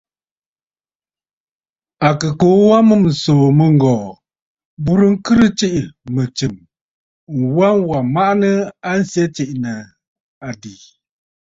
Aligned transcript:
À 2.07 2.09
kɨ 2.19 2.27
kuu 2.39 2.59
wa 2.69 2.75
a 2.81 2.85
mûm 2.87 3.01
ǹsòò 3.11 3.45
mɨ̂ŋgɔ̀ɔ̀ 3.57 4.13
m̀burə 4.79 5.05
ŋkhɨrə 5.13 5.47
tsiʼì 5.57 5.81
mɨ̀tsɨm, 6.13 6.53
ŋwa 7.47 7.67
wà 7.87 7.97
maʼanə 8.13 8.49
a 8.89 8.91
nsyɛ 8.99 9.23
tiʼì 9.35 9.53
nɨ 9.63 9.71
àdì. 10.47 10.73